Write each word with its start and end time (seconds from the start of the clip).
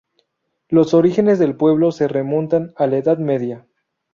Los 0.67 0.95
orígenes 0.95 1.37
del 1.37 1.55
pueblo 1.55 1.91
se 1.91 2.07
remontan 2.07 2.73
a 2.75 2.87
la 2.87 2.97
Edad 2.97 3.19
Media. 3.19 3.67